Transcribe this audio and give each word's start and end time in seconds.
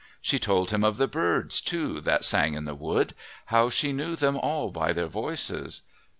She 0.19 0.39
told 0.39 0.71
him 0.71 0.83
of 0.83 0.97
the 0.97 1.07
birds, 1.07 1.61
too, 1.61 2.01
that 2.01 2.25
sang 2.25 2.55
in 2.55 2.65
the 2.65 2.73
wood, 2.73 3.13
how 3.45 3.69
she 3.69 3.93
knew 3.93 4.15
them 4.15 4.35
all 4.35 4.71
by 4.71 4.93
their 4.93 5.05
voices. 5.07 5.83